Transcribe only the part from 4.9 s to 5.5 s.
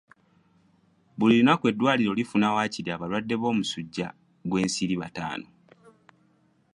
bataano.